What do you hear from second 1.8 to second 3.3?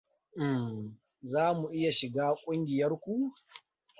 shiga kungiyarku?